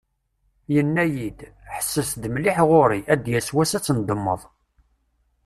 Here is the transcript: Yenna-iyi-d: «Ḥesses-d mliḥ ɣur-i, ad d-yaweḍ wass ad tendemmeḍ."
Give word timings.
Yenna-iyi-d: 0.73 1.39
«Ḥesses-d 1.73 2.23
mliḥ 2.33 2.57
ɣur-i, 2.69 2.99
ad 3.13 3.19
d-yaweḍ 3.23 3.49
wass 3.55 3.71
ad 3.77 3.83
tendemmeḍ." 3.85 4.41